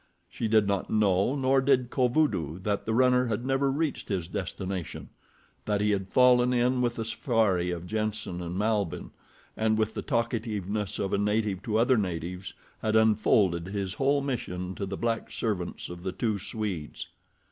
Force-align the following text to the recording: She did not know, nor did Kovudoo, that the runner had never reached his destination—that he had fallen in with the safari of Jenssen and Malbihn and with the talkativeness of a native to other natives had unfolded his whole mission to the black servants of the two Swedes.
She 0.31 0.47
did 0.47 0.67
not 0.67 0.89
know, 0.89 1.35
nor 1.35 1.61
did 1.61 1.91
Kovudoo, 1.91 2.57
that 2.63 2.87
the 2.87 2.93
runner 2.95 3.27
had 3.27 3.45
never 3.45 3.69
reached 3.71 4.09
his 4.09 4.27
destination—that 4.27 5.79
he 5.79 5.91
had 5.91 6.09
fallen 6.09 6.51
in 6.53 6.81
with 6.81 6.95
the 6.95 7.05
safari 7.05 7.69
of 7.69 7.85
Jenssen 7.85 8.41
and 8.41 8.57
Malbihn 8.57 9.11
and 9.55 9.77
with 9.77 9.93
the 9.93 10.01
talkativeness 10.01 10.97
of 10.97 11.13
a 11.13 11.19
native 11.19 11.61
to 11.61 11.77
other 11.77 11.97
natives 11.97 12.55
had 12.81 12.95
unfolded 12.95 13.67
his 13.67 13.93
whole 13.93 14.21
mission 14.21 14.73
to 14.73 14.87
the 14.87 14.97
black 14.97 15.31
servants 15.31 15.87
of 15.87 16.01
the 16.01 16.11
two 16.11 16.39
Swedes. 16.39 17.09